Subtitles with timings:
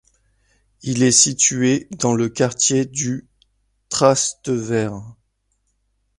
[0.81, 3.27] Il est situé dans le quartier du
[3.89, 5.15] Trastevere.